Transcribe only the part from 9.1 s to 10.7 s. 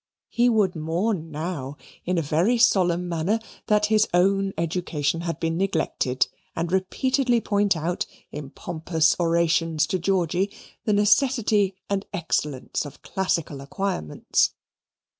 orations to Georgy,